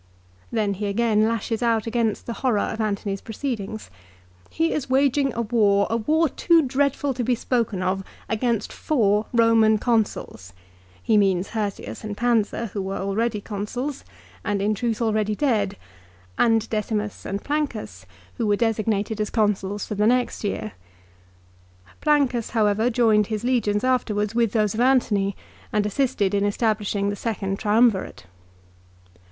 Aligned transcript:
'Then 0.51 0.73
he 0.73 0.87
again 0.87 1.27
lashes 1.27 1.61
out 1.61 1.85
against 1.85 2.25
the 2.25 2.33
horror 2.41 2.57
of 2.57 2.81
Antony's 2.81 3.21
proceedings." 3.21 3.91
He 4.49 4.71
is 4.73 4.89
waging 4.89 5.31
war, 5.51 5.85
a 5.91 5.97
war 5.97 6.27
too 6.27 6.63
dreadful 6.63 7.13
to 7.13 7.23
be 7.23 7.35
spoken 7.35 7.83
of, 7.83 8.03
against 8.27 8.73
four 8.73 9.27
Roman 9.31 9.77
Consuls," 9.77 10.53
he 11.03 11.17
means 11.17 11.49
Hirtius 11.49 12.03
and 12.03 12.17
Pansa 12.17 12.65
who 12.73 12.81
were 12.81 12.97
already 12.97 13.39
Consuls, 13.41 14.03
and 14.43 14.59
in 14.59 14.73
truth 14.73 15.03
already 15.03 15.35
dead, 15.35 15.77
and 16.35 16.67
Decimus 16.71 17.23
and 17.23 17.43
Plancus 17.43 18.07
who 18.39 18.47
were 18.47 18.55
designated 18.55 19.21
as 19.21 19.29
Consuls 19.29 19.85
for 19.85 19.93
the 19.93 20.07
next 20.07 20.43
year. 20.43 20.71
Plaucus, 22.03 22.49
however, 22.57 22.89
joined 22.89 23.27
his 23.27 23.43
legions 23.43 23.83
after 23.83 24.15
wards 24.15 24.33
with 24.33 24.51
those 24.53 24.73
of 24.73 24.79
Antony 24.79 25.35
and 25.71 25.85
assisted 25.85 26.33
in 26.33 26.43
establishing 26.43 27.09
the 27.11 27.15
second 27.15 27.59
Triumvirate. 27.59 28.25